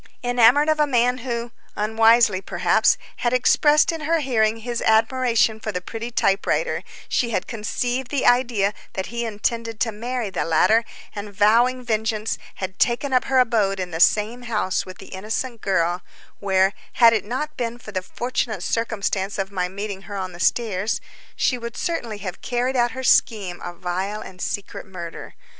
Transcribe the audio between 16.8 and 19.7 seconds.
had it not been for the fortunate circumstance of my